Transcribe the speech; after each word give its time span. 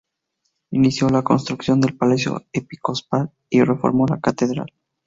Inició 0.71 1.09
la 1.09 1.21
construcción 1.21 1.79
del 1.79 1.95
palacio 1.95 2.43
episcopal 2.53 3.29
y 3.51 3.61
reformó 3.63 4.07
la 4.07 4.19
Catedral. 4.19 4.73